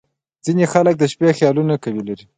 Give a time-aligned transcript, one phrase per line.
[0.45, 2.25] •ځینې خلک د شپې خیالونه قوي لري.